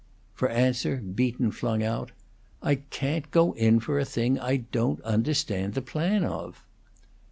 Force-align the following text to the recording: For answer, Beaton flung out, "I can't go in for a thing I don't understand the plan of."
For 0.33 0.49
answer, 0.49 0.97
Beaton 0.97 1.51
flung 1.51 1.83
out, 1.83 2.11
"I 2.59 2.77
can't 2.89 3.29
go 3.29 3.51
in 3.51 3.79
for 3.79 3.99
a 3.99 4.03
thing 4.03 4.39
I 4.39 4.57
don't 4.57 4.99
understand 5.01 5.75
the 5.75 5.83
plan 5.83 6.23
of." 6.23 6.65